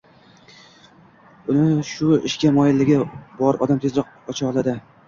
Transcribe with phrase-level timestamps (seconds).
[1.57, 3.01] Uni shu ishga moyilligi
[3.45, 4.81] bor odam tezroq ocha oladi.